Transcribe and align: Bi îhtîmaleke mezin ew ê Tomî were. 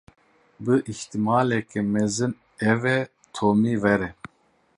Bi 0.63 0.75
îhtîmaleke 0.91 1.79
mezin 1.93 2.33
ew 2.69 2.81
ê 2.97 2.99
Tomî 3.35 3.75
were. 3.83 4.09